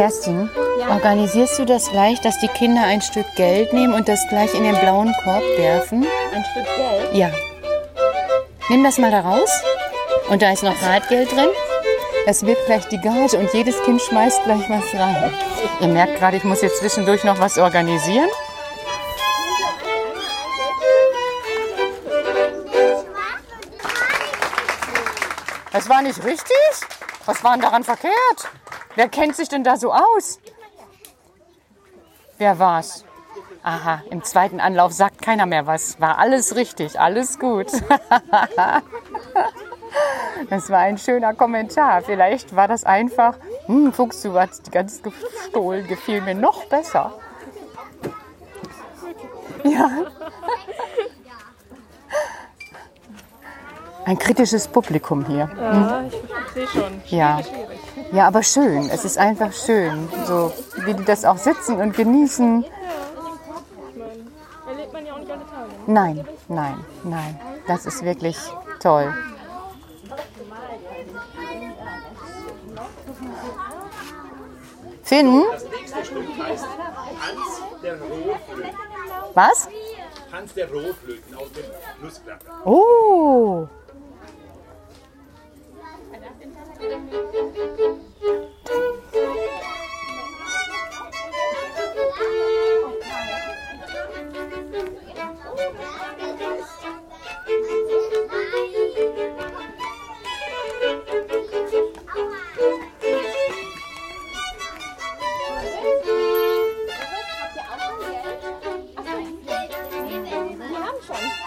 Kerstin, 0.00 0.48
organisierst 0.88 1.58
du 1.58 1.66
das 1.66 1.90
gleich, 1.90 2.22
dass 2.22 2.38
die 2.38 2.48
Kinder 2.48 2.84
ein 2.84 3.02
Stück 3.02 3.26
Geld 3.36 3.74
nehmen 3.74 3.92
und 3.92 4.08
das 4.08 4.26
gleich 4.30 4.54
in 4.54 4.62
den 4.62 4.74
blauen 4.80 5.14
Korb 5.22 5.42
werfen? 5.58 6.06
Ein 6.34 6.42
Stück 6.42 6.64
Geld. 6.74 7.14
Ja. 7.14 7.30
Nimm 8.70 8.82
das 8.82 8.96
mal 8.96 9.10
da 9.10 9.20
raus. 9.20 9.50
Und 10.30 10.40
da 10.40 10.52
ist 10.52 10.62
noch 10.62 10.80
Hartgeld 10.80 11.30
drin. 11.30 11.50
es 12.26 12.46
wird 12.46 12.56
gleich 12.64 12.88
die 12.88 12.96
Gage 12.96 13.36
und 13.36 13.52
jedes 13.52 13.78
Kind 13.82 14.00
schmeißt 14.00 14.42
gleich 14.44 14.70
was 14.70 14.98
rein. 14.98 15.34
Ihr 15.80 15.88
merkt 15.88 16.18
gerade, 16.18 16.38
ich 16.38 16.44
muss 16.44 16.62
jetzt 16.62 16.78
zwischendurch 16.78 17.22
noch 17.24 17.38
was 17.38 17.58
organisieren. 17.58 18.30
Das 25.72 25.90
war 25.90 26.00
nicht 26.00 26.24
richtig? 26.24 26.56
Was 27.26 27.44
war 27.44 27.52
denn 27.52 27.60
daran 27.60 27.84
verkehrt? 27.84 28.50
Wer 29.00 29.08
kennt 29.08 29.34
sich 29.34 29.48
denn 29.48 29.64
da 29.64 29.78
so 29.78 29.94
aus? 29.94 30.38
Wer 32.36 32.58
war's? 32.58 33.06
Aha, 33.62 34.02
im 34.10 34.22
zweiten 34.22 34.60
Anlauf 34.60 34.92
sagt 34.92 35.22
keiner 35.22 35.46
mehr 35.46 35.66
was. 35.66 35.98
War 36.02 36.18
alles 36.18 36.54
richtig, 36.54 37.00
alles 37.00 37.38
gut. 37.38 37.68
das 40.50 40.68
war 40.68 40.80
ein 40.80 40.98
schöner 40.98 41.32
Kommentar. 41.32 42.02
Vielleicht 42.02 42.54
war 42.54 42.68
das 42.68 42.84
einfach, 42.84 43.38
hm, 43.64 43.90
Fuchs, 43.94 44.20
du 44.20 44.38
hast 44.38 44.70
ganz 44.70 45.00
gestohlen, 45.02 45.86
gefiel 45.86 46.20
mir 46.20 46.34
noch 46.34 46.66
besser. 46.66 47.14
Ja. 49.64 49.90
Ein 54.04 54.18
kritisches 54.18 54.68
Publikum 54.68 55.24
hier. 55.24 55.48
Ja, 55.56 56.04
ich, 56.06 56.52
sehe 56.52 56.66
schon. 56.66 57.00
Ja. 57.06 57.40
Ja, 58.12 58.26
aber 58.26 58.42
schön. 58.42 58.88
Es 58.90 59.04
ist 59.04 59.18
einfach 59.18 59.52
schön, 59.52 60.08
so 60.26 60.52
wie 60.84 60.94
die 60.94 61.04
das 61.04 61.24
auch 61.24 61.38
sitzen 61.38 61.80
und 61.80 61.96
genießen. 61.96 62.64
Nein, 65.86 66.26
nein, 66.48 66.84
nein. 67.04 67.40
Das 67.66 67.86
ist 67.86 68.04
wirklich 68.04 68.38
toll. 68.80 69.12
Finn? 75.02 75.42
Was? 79.34 79.68
Tanz 80.30 80.54
der 80.54 80.70
Rohflöten 80.70 81.34
aus 81.34 81.52
dem 81.52 81.64
Nussknacker. 82.00 82.64
Oh. 82.64 83.66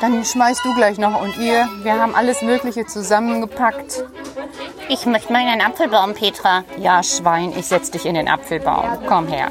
Dann 0.04 0.26
schmeißt 0.26 0.66
du 0.66 0.74
gleich 0.74 0.98
noch 0.98 1.22
und 1.22 1.38
ihr. 1.38 1.70
Wir 1.82 1.94
haben 1.94 2.14
alles 2.14 2.42
Mögliche 2.42 2.86
zusammengepackt. 2.86 4.04
Ich 4.90 5.06
möchte 5.06 5.32
mal 5.32 5.44
in 5.44 5.48
einen 5.48 5.62
Apfelbaum, 5.62 6.14
Petra. 6.14 6.66
Ja, 6.78 7.02
Schwein, 7.02 7.54
ich 7.58 7.68
setz 7.68 7.90
dich 7.90 8.06
in 8.06 8.16
den 8.16 8.28
Apfelbaum. 8.28 8.98
Komm 9.08 9.28
her. 9.28 9.48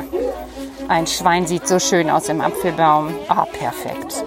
Ein 0.88 1.06
Schwein 1.06 1.46
sieht 1.46 1.66
so 1.66 1.78
schön 1.78 2.10
aus 2.10 2.28
im 2.28 2.42
Apfelbaum. 2.42 3.14
Ah, 3.28 3.46
perfekt. 3.46 4.26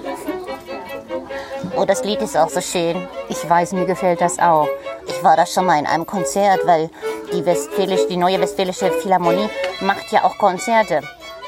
Oh, 1.77 1.85
das 1.85 2.03
Lied 2.03 2.23
ist 2.23 2.35
auch 2.35 2.49
so 2.49 2.59
schön. 2.59 3.07
Ich 3.29 3.47
weiß, 3.47 3.73
mir 3.73 3.85
gefällt 3.85 4.19
das 4.19 4.39
auch. 4.39 4.67
Ich 5.05 5.23
war 5.23 5.37
da 5.37 5.45
schon 5.45 5.67
mal 5.67 5.77
in 5.77 5.85
einem 5.85 6.07
Konzert, 6.07 6.65
weil 6.65 6.89
die, 7.33 7.45
Westfälisch, 7.45 8.07
die 8.09 8.17
neue 8.17 8.41
Westfälische 8.41 8.91
Philharmonie 8.91 9.47
macht 9.81 10.11
ja 10.11 10.23
auch 10.23 10.39
Konzerte. 10.39 11.01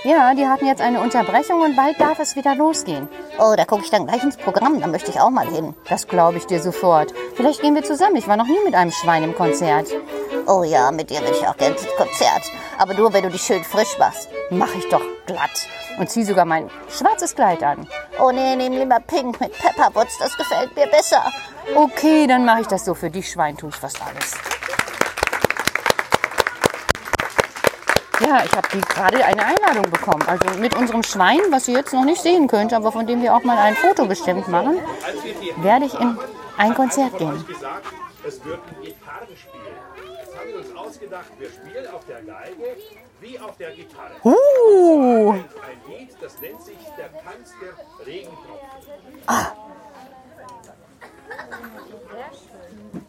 Ja, 0.07 0.33
die 0.33 0.47
hatten 0.47 0.65
jetzt 0.65 0.81
eine 0.81 1.01
Unterbrechung 1.01 1.59
und 1.59 1.75
bald 1.75 1.99
darf 1.99 2.17
es 2.19 2.37
wieder 2.37 2.55
losgehen. 2.55 3.09
Oh, 3.39 3.55
da 3.57 3.65
gucke 3.65 3.81
ich 3.83 3.89
dann 3.89 4.07
gleich 4.07 4.23
ins 4.23 4.37
Programm, 4.37 4.79
da 4.79 4.87
möchte 4.87 5.11
ich 5.11 5.19
auch 5.19 5.29
mal 5.29 5.45
hin. 5.45 5.75
Das 5.89 6.07
glaube 6.07 6.37
ich 6.37 6.45
dir 6.45 6.61
sofort. 6.61 7.13
Vielleicht 7.35 7.59
gehen 7.59 7.75
wir 7.75 7.83
zusammen. 7.83 8.15
Ich 8.15 8.25
war 8.25 8.37
noch 8.37 8.47
nie 8.47 8.63
mit 8.63 8.73
einem 8.73 8.91
Schwein 8.91 9.23
im 9.23 9.35
Konzert. 9.35 9.89
Oh 10.45 10.63
ja, 10.63 10.91
mit 10.91 11.09
dir 11.09 11.19
will 11.19 11.33
ich 11.33 11.45
auch 11.45 11.57
gerne 11.57 11.75
ins 11.75 11.85
Konzert. 11.97 12.43
Aber 12.77 12.93
nur, 12.93 13.11
wenn 13.11 13.23
du 13.23 13.31
dich 13.31 13.41
schön 13.41 13.65
frisch 13.65 13.99
machst. 13.99 14.29
Mach 14.49 14.73
ich 14.75 14.87
doch 14.87 15.03
glatt. 15.25 15.67
Und 15.99 16.09
zieh 16.09 16.23
sogar 16.23 16.45
mein 16.45 16.69
schwarzes 16.87 17.35
Kleid 17.35 17.61
an. 17.61 17.85
Oh 18.17 18.31
nee, 18.31 18.55
nehm 18.55 18.71
lieber 18.71 19.01
pink 19.01 19.41
mit 19.41 19.51
Pepperwoods, 19.59 20.17
das 20.19 20.37
gefällt 20.37 20.73
mir 20.73 20.87
besser. 20.87 21.21
Okay, 21.75 22.27
dann 22.27 22.45
mache 22.45 22.61
ich 22.61 22.67
das 22.67 22.85
so. 22.85 22.93
Für 22.93 23.09
dich, 23.09 23.29
Schwein, 23.29 23.57
tue 23.57 23.71
ich 23.71 23.75
fast 23.75 23.99
alles. 24.01 24.35
Ja, 28.19 28.43
ich 28.43 28.51
habe 28.51 28.67
gerade 28.67 29.23
eine 29.23 29.45
Einladung 29.45 29.91
bekommen. 29.91 30.23
Also 30.27 30.59
mit 30.59 30.75
unserem 30.75 31.03
Schwein, 31.03 31.39
was 31.51 31.67
ihr 31.67 31.75
jetzt 31.77 31.93
noch 31.93 32.05
nicht 32.05 32.21
sehen 32.21 32.47
könnt, 32.47 32.73
aber 32.73 32.91
von 32.91 33.05
dem 33.05 33.21
wir 33.21 33.35
auch 33.35 33.43
mal 33.43 33.57
ein 33.57 33.75
Foto 33.75 34.05
bestimmt 34.05 34.47
machen, 34.47 34.79
werde 35.57 35.85
ich 35.85 35.93
in 35.93 36.17
ein 36.57 36.73
Konzert 36.73 37.17
gehen. 37.17 37.45
es 38.25 38.43
wird 38.43 38.59
ein 38.59 38.83
Gitarrenspiel. 38.83 39.61
Das 40.25 40.35
haben 40.35 40.49
wir 40.49 40.57
uns 40.57 40.75
ausgedacht. 40.75 41.31
Wir 41.37 41.49
spielen 41.49 41.87
auf 41.93 42.05
der 42.05 42.21
Geige 42.21 42.77
wie 43.21 43.39
auf 43.39 43.55
der 43.57 43.71
Gitarre. 43.71 44.13
Uh, 44.23 45.31
Ein 45.31 45.41
Lied, 45.87 46.09
das 46.19 46.39
nennt 46.41 46.61
sich 46.63 46.77
der 46.97 47.11
Tanz 47.23 47.53
der 47.61 48.05
Regentropfen. 48.05 48.67
Sollen 52.47 53.06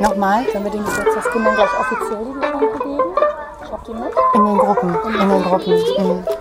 nochmal 0.00 0.44
Sollen 0.52 0.64
wir 0.64 0.70
den 0.70 0.84
Geburtstagskindern 0.84 1.54
gleich 1.54 1.80
offiziell 1.80 2.24
die 2.24 2.34
Geschenke 2.34 2.78
geben? 2.78 3.14
Schafft 3.68 3.88
ihr 3.88 3.94
mit? 3.94 4.12
in 4.34 4.44
den 4.44 4.58
Gruppen, 4.58 4.96
in 5.20 5.28
den 5.28 5.42
Gruppen. 5.42 5.72
Mhm. 5.98 6.35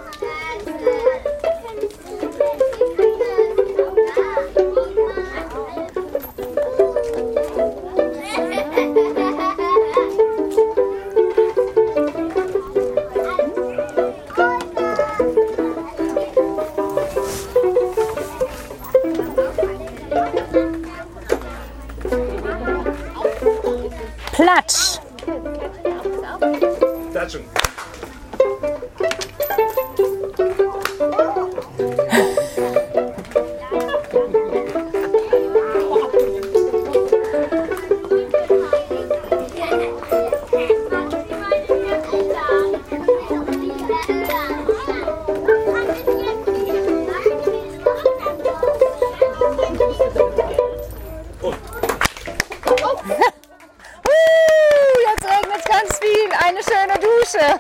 Eine 56.48 56.62
schöne 56.62 56.94
Dusche. 57.00 57.60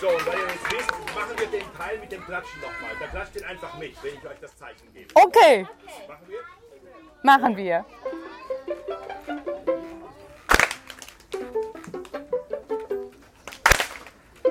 So, 0.00 0.08
und 0.08 0.26
weil 0.26 0.34
ihr 0.38 0.46
jetzt 0.46 0.70
wisst, 0.72 0.90
machen 1.14 1.38
wir 1.38 1.46
den 1.46 1.74
Teil 1.76 1.98
mit 1.98 2.12
dem 2.12 2.24
Klatschen 2.24 2.60
nochmal. 2.60 2.90
Da 3.00 3.06
klatscht 3.06 3.36
ihn 3.36 3.44
einfach 3.44 3.76
mit, 3.78 4.02
wenn 4.02 4.14
ich 4.14 4.24
euch 4.26 4.38
das 4.40 4.56
Zeichen 4.56 4.92
gebe. 4.92 5.08
Okay, 5.14 5.66
Machen 6.06 6.26
wir? 6.28 6.38
machen 7.22 7.56
wir. 7.56 7.84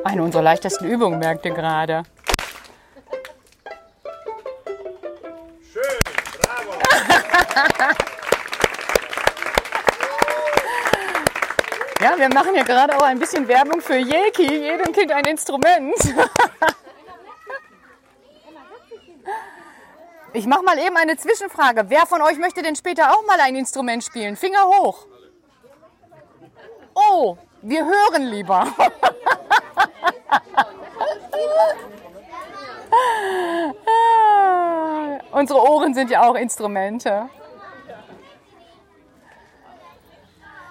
Eine 0.04 0.24
unserer 0.24 0.42
leichtesten 0.42 0.86
Übungen, 0.86 1.20
merkt 1.20 1.46
ihr 1.46 1.54
gerade. 1.54 2.04
Wir 12.24 12.34
machen 12.34 12.56
ja 12.56 12.64
gerade 12.64 12.96
auch 12.96 13.02
ein 13.02 13.20
bisschen 13.20 13.46
Werbung 13.50 13.82
für 13.82 13.98
Jeki. 13.98 14.44
Jedem 14.44 14.94
Kind 14.94 15.12
ein 15.12 15.26
Instrument. 15.26 15.94
Ich 20.32 20.48
mache 20.48 20.64
mal 20.64 20.80
eben 20.80 20.96
eine 20.96 21.18
Zwischenfrage. 21.18 21.84
Wer 21.90 22.06
von 22.06 22.22
euch 22.22 22.38
möchte 22.40 22.62
denn 22.62 22.78
später 22.78 23.12
auch 23.12 23.26
mal 23.28 23.42
ein 23.42 23.56
Instrument 23.56 24.02
spielen? 24.04 24.38
Finger 24.38 24.66
hoch. 24.66 25.06
Oh, 26.96 27.38
wir 27.62 27.86
hören 27.86 28.24
lieber. 28.24 28.68
Unsere 35.32 35.62
Ohren 35.62 35.94
sind 35.94 36.10
ja 36.10 36.28
auch 36.28 36.36
Instrumente. 36.36 37.30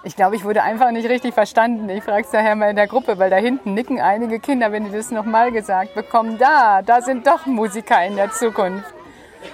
Ich 0.05 0.17
glaube, 0.17 0.35
ich 0.35 0.43
wurde 0.43 0.63
einfach 0.63 0.91
nicht 0.91 1.07
richtig 1.07 1.33
verstanden. 1.33 1.87
Ich 1.89 2.03
frage 2.03 2.23
es 2.25 2.31
daher 2.31 2.55
mal 2.55 2.69
in 2.69 2.75
der 2.75 2.87
Gruppe, 2.87 3.17
weil 3.19 3.29
da 3.29 3.37
hinten 3.37 3.73
nicken 3.73 4.01
einige 4.01 4.39
Kinder, 4.39 4.71
wenn 4.71 4.85
die 4.85 4.91
das 4.91 5.11
nochmal 5.11 5.51
gesagt 5.51 5.95
bekommen. 5.95 6.37
Da, 6.37 6.81
da 6.81 7.01
sind 7.01 7.25
doch 7.25 7.45
Musiker 7.45 8.05
in 8.05 8.17
der 8.17 8.29
Zukunft. 8.31 8.93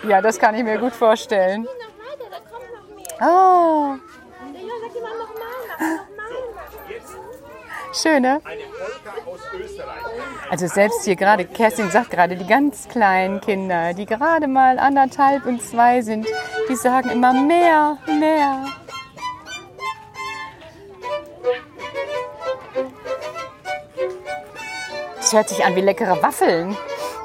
Ja, 0.07 0.21
das 0.21 0.39
kann 0.39 0.55
ich 0.55 0.63
mir 0.63 0.79
gut 0.79 0.93
vorstellen. 0.93 1.67
Oh. 3.21 3.95
Schön, 7.93 8.21
ne? 8.21 8.41
Also 10.49 10.67
selbst 10.67 11.05
hier 11.05 11.15
gerade, 11.15 11.45
Kerstin 11.45 11.91
sagt 11.91 12.09
gerade, 12.09 12.35
die 12.35 12.45
ganz 12.45 12.87
kleinen 12.87 13.39
Kinder, 13.39 13.93
die 13.93 14.05
gerade 14.05 14.47
mal 14.47 14.79
anderthalb 14.79 15.45
und 15.45 15.61
zwei 15.61 16.01
sind, 16.01 16.27
die 16.69 16.75
sagen 16.75 17.09
immer 17.09 17.33
mehr, 17.33 17.97
mehr. 18.07 18.65
Das 25.29 25.37
hört 25.37 25.49
sich 25.49 25.63
an 25.63 25.75
wie 25.75 25.81
leckere 25.81 26.23
Waffeln. 26.23 26.75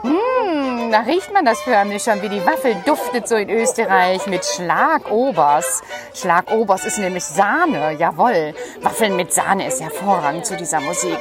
Mmh, 0.03 0.91
da 0.91 1.01
riecht 1.01 1.33
man 1.33 1.47
das 1.47 1.59
förmlich 1.63 2.03
schon, 2.03 2.21
wie 2.21 2.29
die 2.29 2.45
Waffel 2.45 2.77
duftet 2.85 3.27
so 3.27 3.35
in 3.35 3.49
Österreich 3.49 4.27
mit 4.27 4.45
Schlagobers. 4.45 5.83
Schlagobers 6.13 6.85
ist 6.85 6.99
nämlich 6.99 7.25
Sahne, 7.25 7.93
jawohl. 7.93 8.53
Waffeln 8.83 9.17
mit 9.17 9.33
Sahne 9.33 9.67
ist 9.69 9.81
hervorragend 9.81 10.45
zu 10.45 10.55
dieser 10.55 10.81
Musik. 10.81 11.17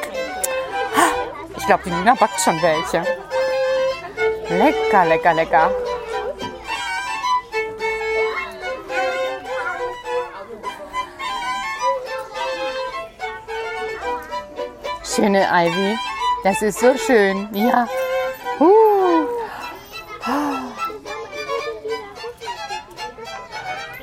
Ich 1.55 1.65
glaube, 1.65 1.83
die 1.85 1.91
Nina 1.91 2.15
backt 2.15 2.41
schon 2.41 2.61
welche. 2.61 3.05
Lecker, 4.49 5.05
lecker, 5.05 5.33
lecker. 5.33 5.71
Schöne 15.05 15.47
Ivy. 15.49 15.97
Das 16.43 16.61
ist 16.61 16.79
so 16.79 16.97
schön. 16.97 17.47
Ja. 17.53 17.87
Uh. 18.59 19.27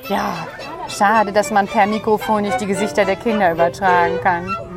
Ja, 0.08 0.48
schade, 0.88 1.32
dass 1.32 1.50
man 1.50 1.68
per 1.68 1.86
Mikrofon 1.86 2.42
nicht 2.42 2.60
die 2.60 2.66
Gesichter 2.66 3.04
der 3.04 3.16
Kinder 3.16 3.52
übertragen 3.52 4.18
kann. 4.22 4.69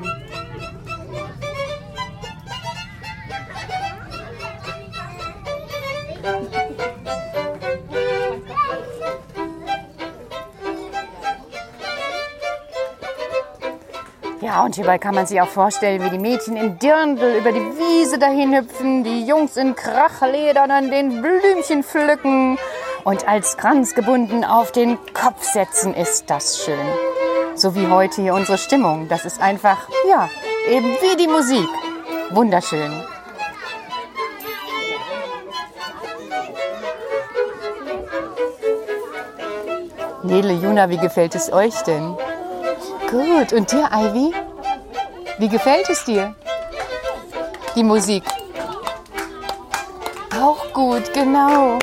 Und 14.74 14.78
hierbei 14.78 14.98
kann 14.98 15.14
man 15.14 15.28
sich 15.28 15.40
auch 15.40 15.50
vorstellen, 15.50 16.04
wie 16.04 16.10
die 16.10 16.18
Mädchen 16.18 16.58
in 16.58 16.80
Dirndl 16.80 17.36
über 17.38 17.52
die 17.52 17.60
Wiese 17.60 18.18
dahin 18.18 18.56
hüpfen, 18.56 19.04
die 19.04 19.24
Jungs 19.24 19.56
in 19.56 19.76
Krachledern 19.76 20.72
an 20.72 20.90
den 20.90 21.22
Blümchen 21.22 21.84
pflücken 21.84 22.58
und 23.04 23.28
als 23.28 23.56
Kranz 23.56 23.94
gebunden 23.94 24.44
auf 24.44 24.72
den 24.72 24.98
Kopf 25.14 25.44
setzen. 25.44 25.94
Ist 25.94 26.28
das 26.32 26.66
schön. 26.66 26.88
So 27.54 27.76
wie 27.76 27.86
heute 27.86 28.24
hier 28.24 28.34
unsere 28.34 28.58
Stimmung. 28.58 29.08
Das 29.10 29.26
ist 29.26 29.40
einfach, 29.40 29.88
ja, 30.10 30.28
eben 30.68 30.88
wie 30.88 31.18
die 31.18 31.28
Musik. 31.28 31.70
Wunderschön. 32.32 32.92
Nele, 40.24 40.54
Juna, 40.54 40.90
wie 40.90 40.98
gefällt 40.98 41.36
es 41.36 41.54
euch 41.54 41.80
denn? 41.84 42.18
Gut. 43.12 43.54
Und 43.54 43.72
dir, 43.72 43.88
Ivy? 43.94 44.34
Wie 45.40 45.50
gefällt 45.50 45.90
es 45.90 46.06
dir? 46.06 46.36
Die 47.76 47.84
Musik. 47.84 48.24
Auch 50.40 50.72
gut, 50.74 51.12
genau. 51.14 51.80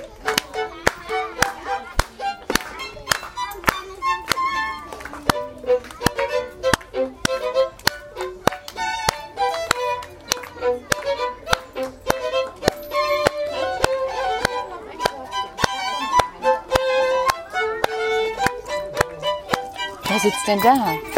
Wer 20.09 20.19
sitzt 20.19 20.47
denn 20.47 20.61
da? 20.61 21.10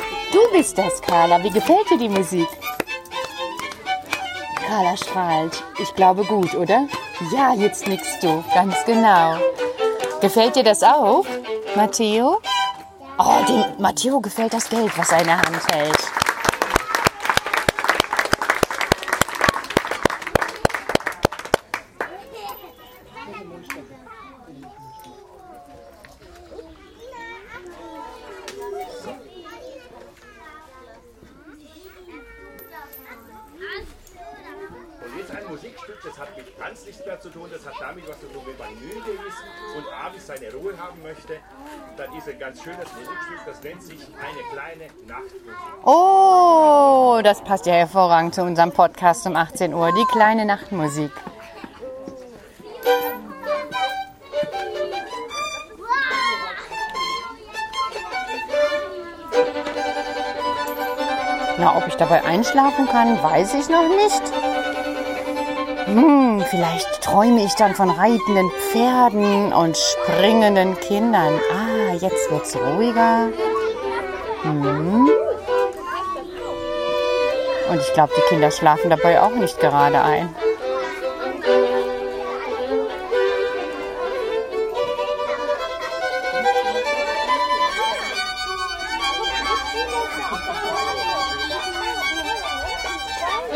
Du 0.63 0.69
bist 0.69 0.79
das, 0.79 1.03
Carla. 1.03 1.43
Wie 1.43 1.51
gefällt 1.51 1.91
dir 1.91 1.99
die 1.99 2.09
Musik? 2.09 2.47
Carla 4.65 4.97
strahlt. 4.97 5.61
Ich 5.81 5.93
glaube 5.97 6.25
gut, 6.25 6.55
oder? 6.55 6.87
Ja, 7.35 7.53
jetzt 7.53 7.89
nickst 7.89 8.23
du. 8.23 8.45
Ganz 8.55 8.77
genau. 8.87 9.39
Gefällt 10.21 10.55
dir 10.55 10.63
das 10.63 10.85
auch, 10.85 11.27
Matteo? 11.75 12.41
Oh, 13.19 13.45
dem 13.49 13.65
Matteo 13.81 14.21
gefällt 14.21 14.55
das 14.55 14.71
Geld, 14.71 14.97
was 14.97 15.11
er 15.11 15.23
in 15.23 15.27
der 15.27 15.39
Hand 15.39 15.73
hält. 15.75 16.13
Und 35.05 35.19
jetzt 35.19 35.31
ein 35.31 35.47
Musikstück, 35.47 35.99
das 36.05 36.19
hat 36.19 36.37
mit 36.37 36.57
ganz 36.73 36.87
nichts 36.87 37.05
mehr 37.05 37.21
zu 37.21 37.29
tun, 37.29 37.51
das 37.53 37.67
hat 37.67 37.75
damit 37.81 38.09
was 38.09 38.19
zu 38.19 38.27
tun, 38.29 38.41
wenn 38.47 38.57
man 38.57 38.75
müde 38.81 39.11
ist 39.29 39.77
und 39.77 39.85
abends 39.93 40.27
seine 40.27 40.51
Ruhe 40.55 40.73
haben 40.79 41.03
möchte, 41.03 41.39
dann 41.99 42.17
ist 42.17 42.27
ein 42.27 42.39
ganz 42.39 42.63
schönes 42.63 42.87
Musikstück, 42.95 43.41
das 43.45 43.63
nennt 43.63 43.83
sich 43.83 44.01
eine 44.01 44.43
kleine 44.55 44.87
Nachtmusik. 45.07 45.85
Oh, 45.85 47.21
das 47.23 47.43
passt 47.45 47.67
ja 47.67 47.75
hervorragend 47.75 48.35
zu 48.35 48.43
unserem 48.43 48.73
Podcast 48.73 49.27
um 49.27 49.37
18 49.37 49.75
Uhr. 49.75 49.93
Die 49.93 50.07
kleine 50.13 50.47
Nachtmusik. 50.47 51.13
Na, 61.59 61.77
ob 61.77 61.87
ich 61.87 61.97
dabei 61.97 62.25
einschlafen 62.25 62.89
kann, 62.89 63.23
weiß 63.23 63.53
ich 63.55 63.69
noch 63.69 63.89
nicht. 63.89 64.52
Hm, 65.93 66.43
vielleicht 66.49 67.03
träume 67.03 67.45
ich 67.45 67.55
dann 67.57 67.75
von 67.75 67.91
reitenden 67.91 68.51
Pferden 68.51 69.53
und 69.53 69.77
springenden 69.77 70.79
Kindern. 70.81 71.39
Ah, 71.53 71.93
jetzt 72.01 72.31
wird's 72.31 72.57
ruhiger. 72.57 73.29
Hm. 74.43 75.11
Und 77.71 77.79
ich 77.79 77.93
glaube, 77.93 78.13
die 78.17 78.29
Kinder 78.31 78.51
schlafen 78.51 78.89
dabei 78.89 79.21
auch 79.21 79.35
nicht 79.35 79.61
gerade 79.61 80.01
ein. 80.01 80.35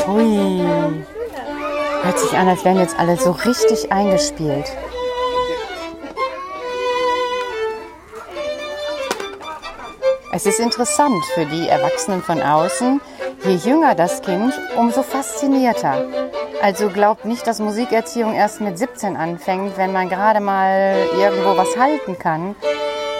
Hui. 0.07 1.16
Hört 2.07 2.21
sich 2.21 2.39
an, 2.39 2.47
als 2.47 2.65
wären 2.65 2.79
jetzt 2.79 2.97
alle 3.01 3.17
so 3.17 3.33
richtig 3.33 3.91
eingespielt. 3.91 4.65
Es 10.31 10.47
ist 10.47 10.61
interessant 10.61 11.25
für 11.35 11.47
die 11.47 11.67
Erwachsenen 11.67 12.23
von 12.23 12.41
außen. 12.41 13.01
Je 13.45 13.57
jünger 13.57 13.97
das 13.97 14.23
Kind, 14.23 14.55
umso 14.77 15.03
faszinierter. 15.03 16.07
Also 16.63 16.91
glaubt 16.91 17.25
nicht, 17.25 17.45
dass 17.45 17.59
Musikerziehung 17.59 18.35
erst 18.35 18.61
mit 18.61 18.79
17 18.79 19.17
anfängt, 19.17 19.77
wenn 19.77 19.93
man 19.93 20.09
gerade 20.09 20.39
mal 20.39 20.95
irgendwo 21.19 21.57
was 21.57 21.77
halten 21.77 22.17
kann. 22.21 22.55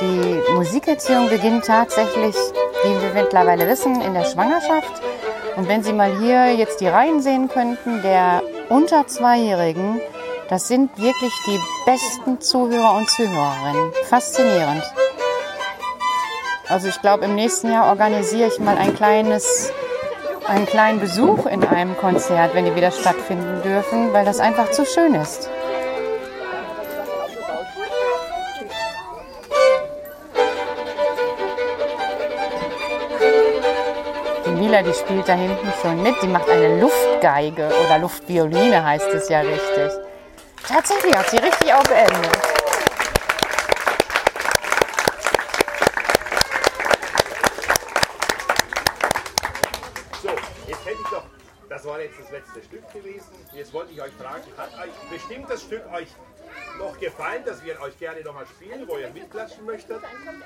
Die 0.01 0.53
Musikerziehung 0.55 1.29
beginnt 1.29 1.65
tatsächlich 1.65 2.37
wie 2.85 3.03
wir 3.03 3.21
mittlerweile 3.21 3.67
wissen, 3.67 4.01
in 4.01 4.15
der 4.15 4.25
Schwangerschaft. 4.25 5.03
Und 5.57 5.69
wenn 5.69 5.83
Sie 5.83 5.93
mal 5.93 6.17
hier 6.21 6.55
jetzt 6.55 6.81
die 6.81 6.87
Reihen 6.87 7.21
sehen 7.21 7.49
könnten, 7.49 8.01
der 8.03 8.43
unter 8.69 9.07
Zweijährigen, 9.07 10.01
das 10.49 10.69
sind 10.69 10.97
wirklich 10.99 11.33
die 11.47 11.61
besten 11.85 12.41
Zuhörer 12.41 12.97
und 12.97 13.11
Zuhörerinnen. 13.11 13.93
Faszinierend. 14.09 14.83
Also 16.69 16.89
ich 16.89 17.01
glaube, 17.01 17.25
im 17.25 17.35
nächsten 17.35 17.73
Jahr 17.73 17.89
organisiere 17.89 18.49
ich 18.49 18.59
mal 18.59 18.77
ein 18.77 18.95
kleines, 18.95 19.73
einen 20.47 20.67
kleinen 20.67 21.01
Besuch 21.01 21.47
in 21.47 21.65
einem 21.65 21.97
Konzert, 21.97 22.55
wenn 22.55 22.65
die 22.65 22.75
wieder 22.75 22.91
stattfinden 22.91 23.63
dürfen, 23.63 24.13
weil 24.13 24.25
das 24.25 24.41
einfach 24.41 24.71
zu 24.71 24.85
schön 24.85 25.15
ist. 25.15 25.49
Die 34.67 34.71
Mila, 34.71 34.83
die 34.83 34.95
spielt 34.95 35.29
da 35.29 35.35
hinten 35.35 35.73
schon 35.81 36.03
mit. 36.03 36.21
Die 36.21 36.27
macht 36.27 36.49
eine 36.51 36.81
Luftgeige 36.81 37.69
oder 37.69 37.99
Luftvioline 37.99 38.85
heißt 38.85 39.07
es 39.11 39.29
ja 39.29 39.39
richtig. 39.39 39.93
Tatsächlich 40.67 41.17
hat 41.17 41.31
sie 41.31 41.37
richtig 41.37 41.73
auch 41.73 41.85
beendet. 41.85 42.37
So, 50.21 50.31
jetzt 50.67 50.85
hätte 50.85 50.99
ich 51.01 51.11
doch, 51.11 51.25
das 51.69 51.85
war 51.85 52.01
jetzt 52.01 52.19
das 52.19 52.31
letzte 52.33 52.63
Stück 52.65 52.93
gewesen. 52.93 53.47
Jetzt 53.53 53.73
wollte 53.73 53.93
ich 53.93 54.03
euch 54.03 54.13
fragen, 54.21 54.43
hat 54.57 54.71
euch 54.83 55.11
bestimmt 55.17 55.49
das 55.49 55.63
Stück 55.63 55.85
euch 55.93 56.09
noch 56.81 56.99
gefallen, 56.99 57.45
dass 57.45 57.65
wir 57.65 57.81
euch 57.81 57.97
gerne 58.01 58.21
noch 58.23 58.35
mal 58.35 58.47
spielen, 58.47 58.89
wo 58.89 58.97
ihr 58.97 59.11
mitklatschen 59.11 59.65
möchtet? 59.65 60.01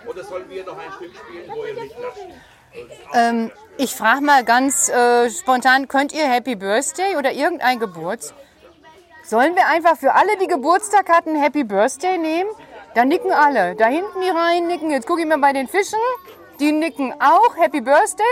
Oder 0.07 0.25
sollen 0.25 0.51
wir 0.51 0.63
noch 0.65 0.77
ein 0.77 0.93
Stück 0.93 1.13
spielen, 1.17 1.51
wo 1.55 1.65
ihr 1.65 1.73
mitklatschen? 1.73 2.35
Ähm, 3.15 3.51
ich 3.77 3.95
frage 3.95 4.21
mal 4.21 4.45
ganz 4.45 4.89
äh, 4.89 5.31
spontan, 5.31 5.89
könnt 5.89 6.13
ihr 6.13 6.29
Happy 6.29 6.55
Birthday 6.55 7.17
oder 7.17 7.33
irgendein 7.33 7.79
Geburts? 7.79 8.35
Sollen 9.25 9.55
wir 9.55 9.67
einfach 9.69 9.97
für 9.97 10.15
alle, 10.15 10.37
die 10.39 10.47
Geburtstag 10.47 11.09
hatten, 11.09 11.35
Happy 11.35 11.65
Birthday 11.65 12.19
nehmen? 12.19 12.51
Da 12.95 13.05
nicken 13.05 13.33
alle. 13.33 13.77
Da 13.77 13.87
hinten 13.87 14.21
die 14.21 14.29
Reihen 14.29 14.67
nicken. 14.67 14.91
Jetzt 14.91 15.07
gucke 15.07 15.21
ich 15.21 15.27
mal 15.27 15.39
bei 15.39 15.53
den 15.53 15.69
Fischen. 15.69 15.99
Die 16.59 16.73
nicken 16.73 17.15
auch 17.21 17.57
Happy 17.57 17.81
Birthday. 17.81 18.25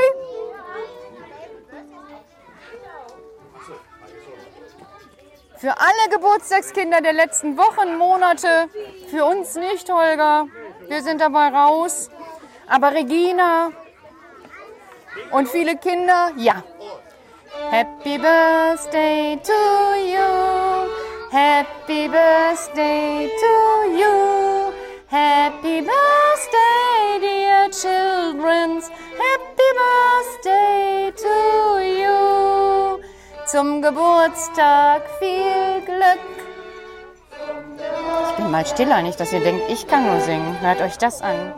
Für 5.56 5.70
alle 5.78 6.10
Geburtstagskinder 6.10 7.00
der 7.00 7.12
letzten 7.12 7.56
Wochen, 7.56 7.96
Monate. 7.96 8.68
Für 9.10 9.24
uns 9.24 9.54
nicht, 9.54 9.90
Holger. 9.92 10.46
Wir 10.88 11.02
sind 11.02 11.20
dabei 11.20 11.48
raus. 11.48 12.10
Aber 12.68 12.92
Regina 12.92 13.70
und 15.32 15.48
viele 15.48 15.76
Kinder, 15.76 16.30
ja. 16.36 16.62
Happy 17.70 18.18
Birthday 18.18 19.38
to 19.42 19.52
you. 20.04 20.88
Happy 21.30 22.08
Birthday 22.08 23.28
to 23.28 23.90
you. 23.90 24.72
Happy 25.08 25.82
Birthday, 25.82 27.18
dear 27.20 27.68
children. 27.70 28.82
Happy 29.18 29.70
Birthday 29.80 31.12
to 31.16 31.80
you. 31.82 33.02
Zum 33.46 33.82
Geburtstag 33.82 35.02
viel 35.18 35.80
Glück. 35.84 36.20
Ich 38.30 38.36
bin 38.36 38.50
mal 38.50 38.66
stiller, 38.66 39.02
nicht, 39.02 39.18
dass 39.18 39.32
ihr 39.32 39.40
denkt, 39.40 39.70
ich 39.70 39.86
kann 39.86 40.06
nur 40.06 40.20
singen. 40.20 40.60
Hört 40.60 40.80
euch 40.80 40.98
das 40.98 41.22
an. 41.22 41.54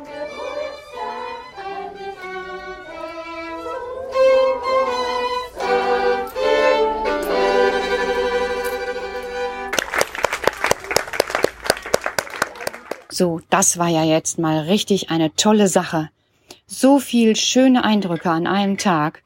So, 13.20 13.42
das 13.50 13.76
war 13.76 13.88
ja 13.88 14.02
jetzt 14.02 14.38
mal 14.38 14.60
richtig 14.60 15.10
eine 15.10 15.34
tolle 15.34 15.68
Sache. 15.68 16.08
So 16.66 16.98
viel 16.98 17.36
schöne 17.36 17.84
Eindrücke 17.84 18.30
an 18.30 18.46
einem 18.46 18.78
Tag. 18.78 19.22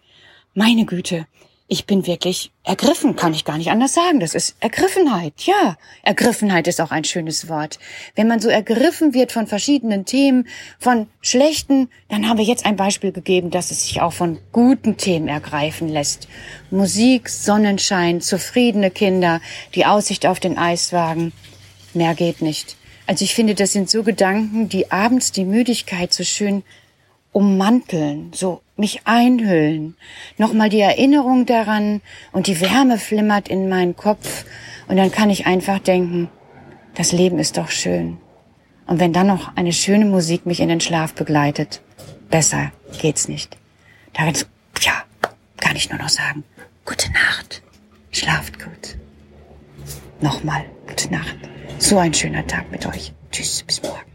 Meine 0.53 0.85
Güte, 0.85 1.29
ich 1.69 1.87
bin 1.87 2.05
wirklich 2.05 2.51
ergriffen, 2.65 3.15
kann 3.15 3.35
ich 3.35 3.45
gar 3.45 3.57
nicht 3.57 3.71
anders 3.71 3.95
sagen. 3.95 4.19
Das 4.19 4.35
ist 4.35 4.57
Ergriffenheit. 4.59 5.35
Ja, 5.43 5.77
Ergriffenheit 6.03 6.67
ist 6.67 6.81
auch 6.81 6.91
ein 6.91 7.05
schönes 7.05 7.49
Wort. 7.49 7.79
Wenn 8.17 8.27
man 8.27 8.41
so 8.41 8.49
ergriffen 8.49 9.15
wird 9.15 9.31
von 9.31 9.47
verschiedenen 9.47 10.05
Themen, 10.07 10.49
von 10.81 11.07
schlechten, 11.21 11.89
dann 12.09 12.29
haben 12.29 12.39
wir 12.39 12.45
jetzt 12.45 12.67
ein 12.67 12.75
Beispiel 12.75 13.13
gegeben, 13.13 13.53
dass 13.53 13.71
es 13.71 13.87
sich 13.87 14.01
auch 14.01 14.13
von 14.13 14.41
guten 14.51 14.97
Themen 14.97 15.29
ergreifen 15.29 15.89
lässt. 15.89 16.27
Musik, 16.73 17.29
Sonnenschein, 17.29 18.21
zufriedene 18.21 18.91
Kinder, 18.91 19.41
die 19.77 19.87
Aussicht 19.87 20.27
auf 20.27 20.41
den 20.41 20.59
Eiswagen. 20.59 21.33
Mehr 21.93 22.17
geht 22.17 22.43
nicht. 22.43 22.77
Also 23.07 23.25
ich 23.25 23.35
finde, 23.35 23.55
das 23.55 23.73
sind 23.73 23.91
so 23.91 24.03
Gedanken, 24.03 24.69
die 24.69 24.91
abends 24.91 25.31
die 25.33 25.45
Müdigkeit 25.45 26.13
so 26.13 26.25
schön 26.25 26.63
ummanteln, 27.33 28.33
so 28.33 28.63
mich 28.77 29.03
einhüllen. 29.05 29.97
Nochmal 30.39 30.71
die 30.71 30.81
Erinnerung 30.81 31.47
daran 31.47 32.01
und 32.33 32.47
die 32.47 32.61
Wärme 32.61 32.99
flimmert 32.99 33.49
in 33.49 33.69
meinen 33.69 33.97
Kopf 33.97 34.45
und 34.89 34.97
dann 34.97 35.11
kann 35.11 35.31
ich 35.31 35.47
einfach 35.47 35.81
denken, 35.81 36.29
das 36.95 37.13
Leben 37.13 37.39
ist 37.39 37.57
doch 37.57 37.71
schön. 37.71 38.19
Und 38.87 39.01
wenn 39.01 39.13
dann 39.13 39.27
noch 39.27 39.57
eine 39.57 39.73
schöne 39.73 40.05
Musik 40.05 40.47
mich 40.47 40.61
in 40.61 40.69
den 40.69 40.81
Schlaf 40.81 41.15
begleitet, 41.15 41.83
besser 42.31 42.73
geht's 43.01 43.29
nicht. 43.29 43.57
Da 44.13 44.25
ja, 44.27 44.93
kann 45.59 45.77
ich 45.77 45.91
nur 45.91 45.99
noch 45.99 46.09
sagen, 46.09 46.45
gute 46.85 47.11
Nacht, 47.13 47.63
schlaft 48.13 48.59
gut 48.63 48.97
nochmal 50.21 50.65
gute 50.87 51.11
Nacht. 51.13 51.37
So 51.79 51.99
ein 51.99 52.15
schöner 52.15 52.47
Tag 52.47 52.71
mit 52.71 52.87
euch. 52.87 53.13
Tschüss, 53.31 53.63
bis 53.63 53.83
morgen. 53.83 54.15